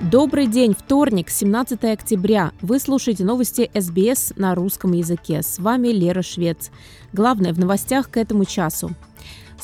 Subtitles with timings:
[0.00, 2.52] Добрый день, вторник, 17 октября.
[2.60, 5.40] Вы слушаете новости СБС на русском языке.
[5.42, 6.70] С вами Лера Швец.
[7.14, 8.90] Главное в новостях к этому часу.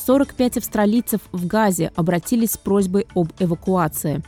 [0.06, 4.22] 45 австралийцев в Газе обратились с просьбой об эвакуации.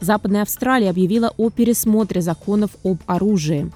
[0.00, 3.70] Западная Австралия объявила о пересмотре законов об оружии.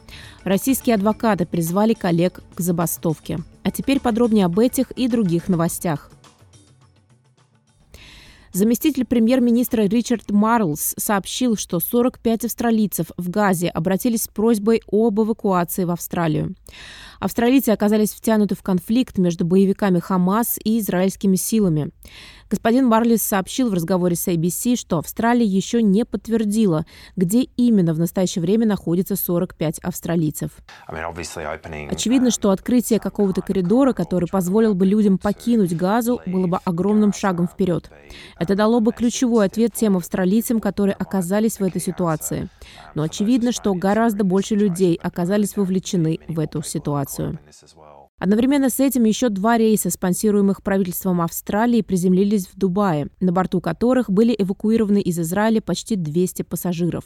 [0.45, 3.38] Российские адвокаты призвали коллег к забастовке.
[3.63, 6.11] А теперь подробнее об этих и других новостях.
[8.56, 15.84] Заместитель премьер-министра Ричард Марлс сообщил, что 45 австралийцев в Газе обратились с просьбой об эвакуации
[15.84, 16.55] в Австралию.
[17.20, 21.90] Австралийцы оказались втянуты в конфликт между боевиками Хамас и израильскими силами.
[22.49, 27.99] Господин Марлис сообщил в разговоре с ABC, что Австралия еще не подтвердила, где именно в
[27.99, 30.53] настоящее время находится 45 австралийцев.
[31.91, 37.49] Очевидно, что открытие какого-то коридора, который позволил бы людям покинуть Газу, было бы огромным шагом
[37.49, 37.91] вперед.
[38.38, 42.49] Это дало бы ключевой ответ тем австралийцам, которые оказались в этой ситуации.
[42.95, 47.41] Но очевидно, что гораздо больше людей оказались вовлечены в эту ситуацию.
[48.19, 54.10] Одновременно с этим еще два рейса, спонсируемых правительством Австралии, приземлились в Дубае, на борту которых
[54.10, 57.04] были эвакуированы из Израиля почти 200 пассажиров.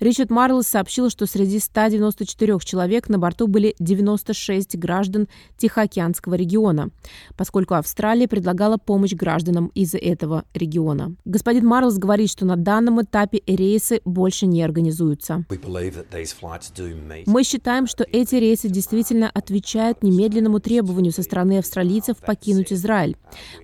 [0.00, 6.90] Ричард Марлс сообщил, что среди 194 человек на борту были 96 граждан Тихоокеанского региона,
[7.36, 11.14] поскольку Австралия предлагала помощь гражданам из этого региона.
[11.24, 15.44] Господин Марлс говорит, что на данном этапе рейсы больше не организуются.
[17.26, 23.16] Мы считаем, что эти рейсы действительно отвечают немедленному требованию со стороны австралийцев покинуть Израиль.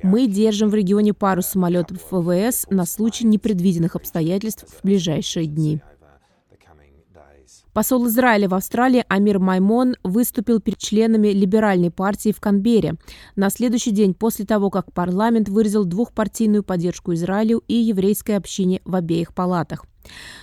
[0.03, 5.81] Мы держим в регионе пару самолетов ВВС на случай непредвиденных обстоятельств в ближайшие дни.
[7.73, 12.97] Посол Израиля в Австралии Амир Маймон выступил перед членами либеральной партии в Канберре
[13.37, 18.97] на следующий день после того, как парламент выразил двухпартийную поддержку Израилю и еврейской общине в
[18.97, 19.85] обеих палатах.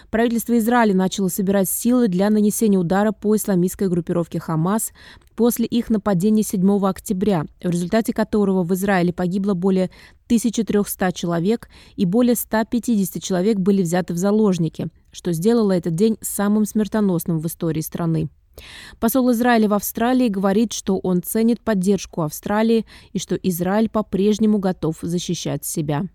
[0.09, 4.91] Правительство Израиля начало собирать силы для нанесения удара по исламистской группировке «Хамас»
[5.35, 9.89] после их нападения 7 октября, в результате которого в Израиле погибло более
[10.27, 16.65] 1300 человек и более 150 человек были взяты в заложники, что сделало этот день самым
[16.65, 18.29] смертоносным в истории страны.
[18.99, 24.97] Посол Израиля в Австралии говорит, что он ценит поддержку Австралии и что Израиль по-прежнему готов
[25.01, 26.05] защищать себя.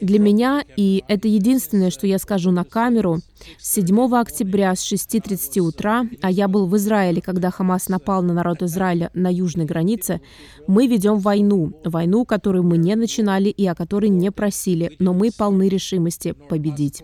[0.00, 3.18] Для меня, и это единственное, что я скажу на камеру,
[3.58, 8.62] 7 октября с 6.30 утра, а я был в Израиле, когда Хамас напал на народ
[8.62, 10.20] Израиля на южной границе,
[10.68, 11.72] мы ведем войну.
[11.84, 17.02] Войну, которую мы не начинали и о которой не просили, но мы полны решимости победить.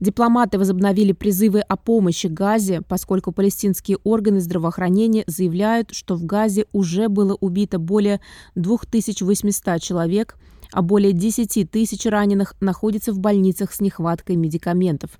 [0.00, 7.08] Дипломаты возобновили призывы о помощи Газе, поскольку палестинские органы здравоохранения заявляют, что в Газе уже
[7.08, 8.20] было убито более
[8.56, 10.36] 2800 человек,
[10.74, 15.12] а более 10 тысяч раненых находятся в больницах с нехваткой медикаментов.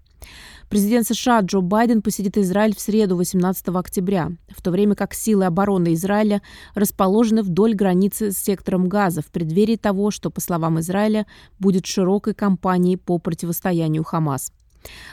[0.69, 5.45] Президент США Джо Байден посетит Израиль в среду 18 октября, в то время как силы
[5.45, 6.43] обороны Израиля
[6.75, 11.27] расположены вдоль границы с сектором Газа в преддверии того, что, по словам Израиля,
[11.61, 14.51] будет широкой кампанией по противостоянию Хамас.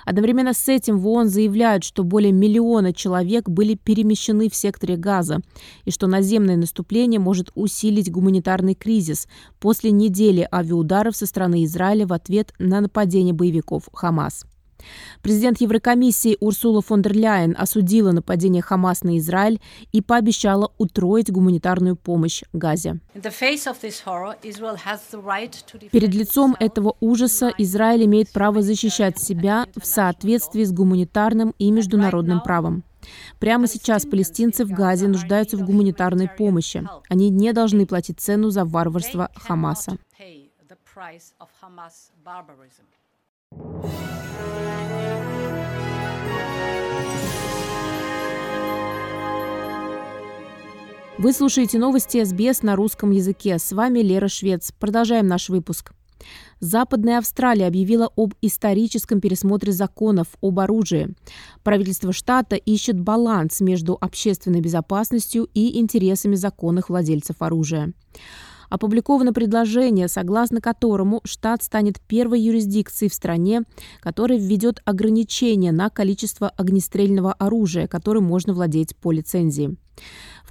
[0.06, 5.40] Одновременно с этим в ООН заявляют, что более миллиона человек были перемещены в секторе Газа
[5.86, 9.28] и что наземное наступление может усилить гуманитарный кризис
[9.60, 14.46] после недели авиаударов со стороны Израиля в ответ на нападение боевиков Хамас.
[15.22, 19.62] Президент Еврокомиссии Урсула фон дер Ляйен осудила нападение Хамас на Израиль
[19.92, 23.00] и пообещала утроить гуманитарную помощь Газе.
[25.92, 32.42] Перед лицом этого ужаса Израиль имеет право защищать себя в соответствии с гуманитарным и международным
[32.42, 32.84] правом.
[33.40, 36.88] Прямо сейчас палестинцы в Газе нуждаются в гуманитарной помощи.
[37.10, 39.98] Они не должны платить цену за варварство Хамаса.
[51.18, 53.60] Вы слушаете новости СБС на русском языке.
[53.60, 54.72] С вами Лера Швец.
[54.80, 55.92] Продолжаем наш выпуск.
[56.60, 61.14] Западная Австралия объявила об историческом пересмотре законов об оружии.
[61.64, 67.94] Правительство штата ищет баланс между общественной безопасностью и интересами законных владельцев оружия.
[68.72, 73.64] Опубликовано предложение, согласно которому штат станет первой юрисдикцией в стране,
[74.00, 79.76] которая введет ограничения на количество огнестрельного оружия, которым можно владеть по лицензии.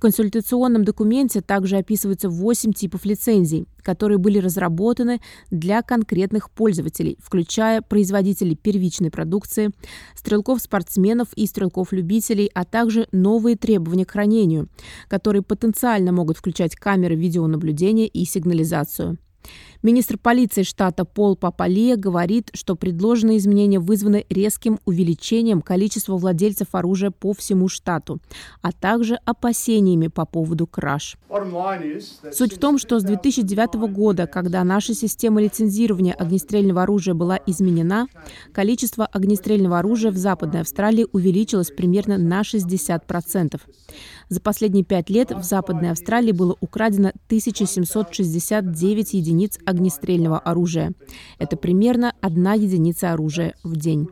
[0.01, 5.21] В консультационном документе также описываются 8 типов лицензий, которые были разработаны
[5.51, 9.73] для конкретных пользователей, включая производителей первичной продукции,
[10.17, 14.71] стрелков-спортсменов и стрелков-любителей, а также новые требования к хранению,
[15.07, 19.19] которые потенциально могут включать камеры видеонаблюдения и сигнализацию.
[19.83, 27.11] Министр полиции штата Пол Папалия говорит, что предложенные изменения вызваны резким увеличением количества владельцев оружия
[27.11, 28.21] по всему штату,
[28.61, 31.17] а также опасениями по поводу краж.
[32.31, 38.07] Суть в том, что с 2009 года, когда наша система лицензирования огнестрельного оружия была изменена,
[38.53, 43.59] количество огнестрельного оружия в Западной Австралии увеличилось примерно на 60%.
[44.29, 50.93] За последние пять лет в Западной Австралии было украдено 1769 единиц огнестрельного оружия.
[51.39, 54.09] Это примерно одна единица оружия в день.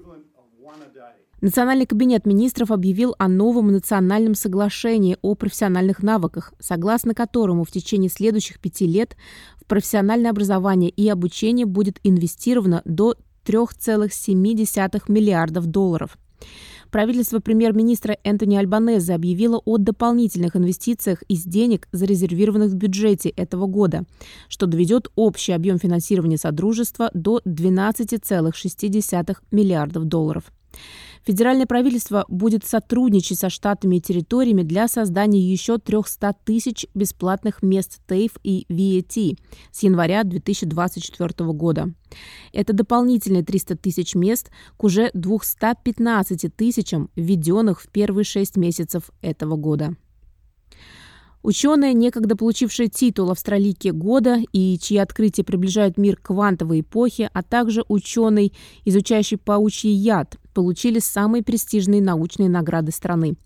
[1.40, 8.10] Национальный кабинет министров объявил о новом национальном соглашении о профессиональных навыках, согласно которому в течение
[8.10, 9.16] следующих пяти лет
[9.60, 13.14] в профессиональное образование и обучение будет инвестировано до
[13.44, 14.34] 3,7
[15.08, 16.18] миллиардов долларов.
[16.90, 24.04] Правительство премьер-министра Энтони Альбанезе объявило о дополнительных инвестициях из денег, зарезервированных в бюджете этого года,
[24.48, 30.44] что доведет общий объем финансирования Содружества до 12,6 миллиардов долларов.
[31.24, 38.00] Федеральное правительство будет сотрудничать со штатами и территориями для создания еще 300 тысяч бесплатных мест
[38.06, 39.38] ТЭЙФ и VAT
[39.70, 41.92] с января 2024 года.
[42.52, 49.56] Это дополнительные 300 тысяч мест к уже 215 тысячам, введенных в первые шесть месяцев этого
[49.56, 49.96] года.
[51.42, 57.42] Ученые, некогда получившие титул «Австралийки года» и чьи открытия приближают мир к квантовой эпохе, а
[57.42, 58.52] также ученый,
[58.84, 63.36] изучающий паучий яд, получили самые престижные научные награды страны.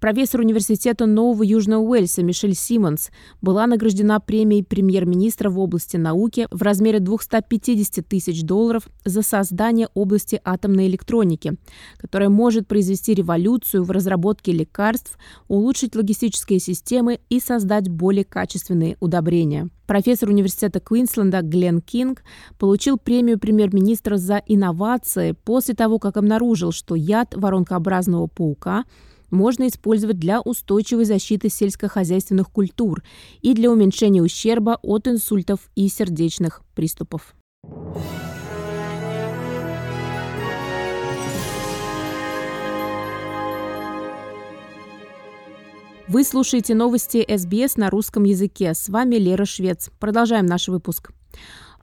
[0.00, 3.10] Профессор университета Нового Южного Уэльса Мишель Симмонс
[3.40, 10.40] была награждена премией премьер-министра в области науки в размере 250 тысяч долларов за создание области
[10.44, 11.56] атомной электроники,
[11.96, 15.16] которая может произвести революцию в разработке лекарств,
[15.48, 19.70] улучшить логистические системы и создать более качественные удобрения.
[19.86, 22.22] Профессор университета Квинсленда Глен Кинг
[22.58, 28.84] получил премию премьер-министра за инновации после того, как обнаружил, что яд воронкообразного паука–
[29.34, 33.02] можно использовать для устойчивой защиты сельскохозяйственных культур
[33.42, 37.34] и для уменьшения ущерба от инсультов и сердечных приступов.
[46.06, 48.74] Вы слушаете новости СБС на русском языке.
[48.74, 49.90] С вами Лера Швец.
[49.98, 51.10] Продолжаем наш выпуск.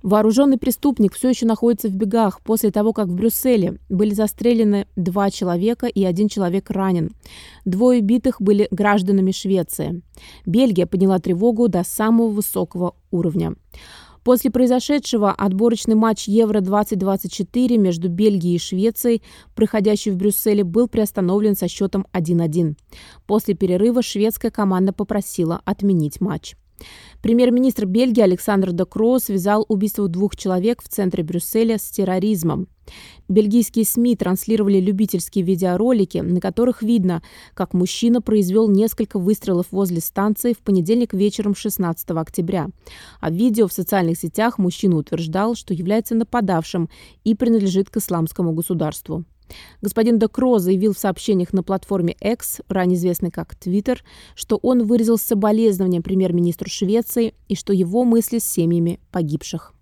[0.03, 5.29] Вооруженный преступник все еще находится в бегах после того, как в Брюсселе были застрелены два
[5.29, 7.11] человека и один человек ранен.
[7.65, 10.01] Двое битых были гражданами Швеции.
[10.45, 13.55] Бельгия подняла тревогу до самого высокого уровня.
[14.23, 19.23] После произошедшего отборочный матч Евро-2024 между Бельгией и Швецией,
[19.55, 22.75] проходящий в Брюсселе, был приостановлен со счетом 1-1.
[23.25, 26.55] После перерыва шведская команда попросила отменить матч.
[27.21, 32.67] Премьер-министр Бельгии Александр Декро связал убийство двух человек в центре Брюсселя с терроризмом.
[33.29, 37.21] Бельгийские СМИ транслировали любительские видеоролики, на которых видно,
[37.53, 42.67] как мужчина произвел несколько выстрелов возле станции в понедельник вечером 16 октября.
[43.19, 46.89] А в видео в социальных сетях мужчина утверждал, что является нападавшим
[47.23, 49.23] и принадлежит к исламскому государству.
[49.81, 53.99] Господин Декро заявил в сообщениях на платформе X, ранее известной как Twitter,
[54.35, 59.73] что он выразил соболезнования премьер-министру Швеции и что его мысли с семьями погибших.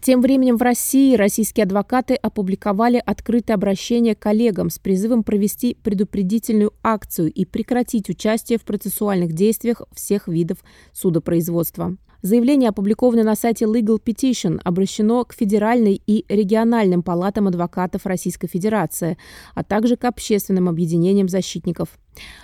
[0.00, 7.30] Тем временем в России российские адвокаты опубликовали открытое обращение коллегам с призывом провести предупредительную акцию
[7.30, 11.96] и прекратить участие в процессуальных действиях всех видов судопроизводства.
[12.22, 19.16] Заявление, опубликованное на сайте Legal Petition, обращено к федеральной и региональным палатам адвокатов Российской Федерации,
[19.54, 21.88] а также к общественным объединениям защитников.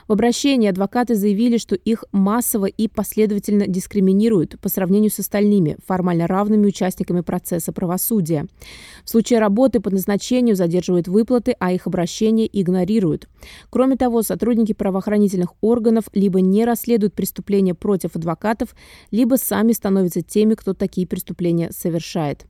[0.09, 6.27] В обращении адвокаты заявили, что их массово и последовательно дискриминируют по сравнению с остальными, формально
[6.27, 8.47] равными участниками процесса правосудия.
[9.05, 13.29] В случае работы по назначению задерживают выплаты, а их обращения игнорируют.
[13.71, 18.77] Кроме того, сотрудники правоохранительных органов либо не расследуют преступления против адвокатов,
[19.11, 22.47] либо сами становятся теми, кто такие преступления совершает.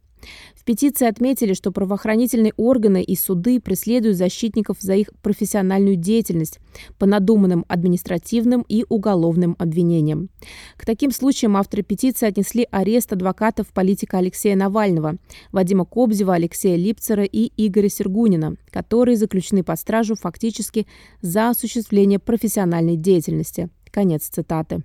[0.55, 6.59] В петиции отметили, что правоохранительные органы и суды преследуют защитников за их профессиональную деятельность
[6.99, 10.29] по надуманным административным и уголовным обвинениям.
[10.77, 15.17] К таким случаям авторы петиции отнесли арест адвокатов политика Алексея Навального,
[15.53, 20.87] Вадима Кобзева, Алексея Липцера и Игоря Сергунина, которые заключены под стражу фактически
[21.21, 23.71] за осуществление профессиональной деятельности.
[23.97, 24.83] Конец цитаты.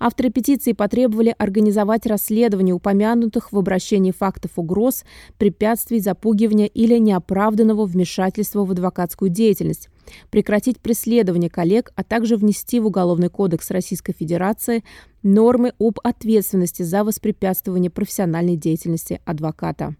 [0.00, 5.04] Авторы петиции потребовали организовать расследование упомянутых в обращении фактов угроз,
[5.38, 9.88] препятствий, запугивания или неоправданного вмешательства в адвокатскую деятельность,
[10.30, 14.82] прекратить преследование коллег, а также внести в Уголовный кодекс Российской Федерации
[15.22, 19.94] нормы об ответственности за воспрепятствование профессиональной деятельности адвоката.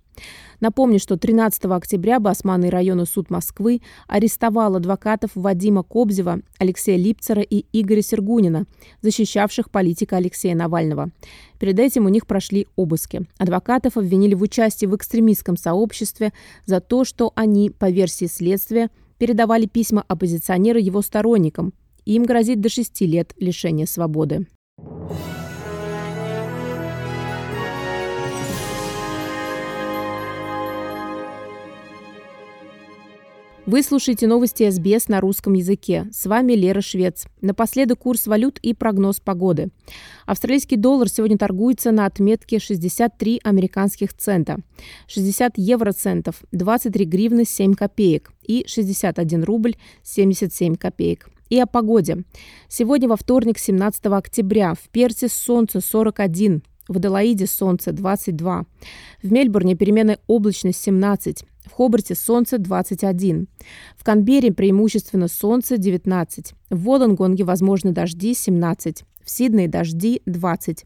[0.60, 7.64] Напомню, что 13 октября Басманный районный суд Москвы арестовал адвокатов Вадима Кобзева, Алексея Липцера и
[7.72, 8.66] Игоря Сергунина,
[9.02, 11.10] защищавших политика Алексея Навального.
[11.58, 13.22] Перед этим у них прошли обыски.
[13.38, 16.32] Адвокатов обвинили в участии в экстремистском сообществе
[16.66, 21.72] за то, что они, по версии следствия, передавали письма оппозиционера его сторонникам.
[22.06, 24.46] Им грозит до шести лет лишения свободы.
[33.70, 36.08] Вы слушаете новости СБС на русском языке.
[36.10, 37.26] С вами Лера Швец.
[37.40, 39.68] Напоследок курс валют и прогноз погоды.
[40.26, 44.56] Австралийский доллар сегодня торгуется на отметке 63 американских цента,
[45.06, 51.30] 60 евроцентов, 23 гривны 7 копеек и 61 рубль 77 копеек.
[51.48, 52.24] И о погоде.
[52.66, 58.66] Сегодня во вторник, 17 октября, в Перте солнце 41, в Аделаиде солнце 22,
[59.22, 63.46] в Мельбурне переменная облачность 17, в Хобарте солнце 21.
[63.96, 66.54] В Канберре преимущественно солнце 19.
[66.70, 69.04] В Волонгонге возможны дожди 17.
[69.24, 70.84] В Сиднее дожди 20.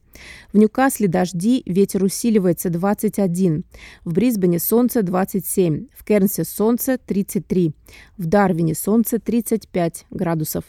[0.52, 3.64] В Ньюкасле дожди, ветер усиливается 21.
[4.04, 5.86] В Брисбене солнце 27.
[5.96, 7.72] В Кернсе солнце 33.
[8.18, 10.64] В Дарвине солнце 35 градусов.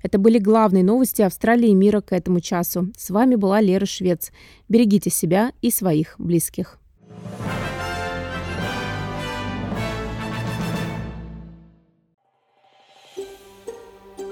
[0.00, 2.92] Это были главные новости Австралии и мира к этому часу.
[2.96, 4.30] С вами была Лера Швец.
[4.68, 6.78] Берегите себя и своих близких.